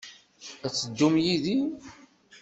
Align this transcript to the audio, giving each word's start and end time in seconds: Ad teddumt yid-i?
Ad 0.65 0.71
teddumt 0.73 1.17
yid-i? 1.25 1.59